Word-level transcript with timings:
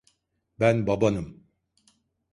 Ben 0.59 0.87
babanım. 0.87 1.47